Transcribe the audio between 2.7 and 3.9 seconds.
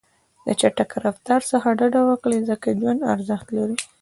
ژوند ارزښت لري.